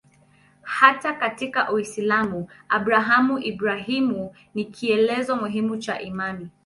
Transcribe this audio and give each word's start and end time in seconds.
Hata 0.61 1.13
katika 1.13 1.71
Uislamu 1.71 2.47
Abrahamu-Ibrahimu 2.69 4.35
ni 4.55 4.65
kielelezo 4.65 5.35
muhimu 5.35 5.77
cha 5.77 6.01
imani. 6.01 6.49